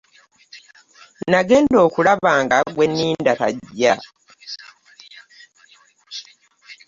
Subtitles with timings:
[1.31, 3.93] Nagenda okulaba nga gwe nninda tajja!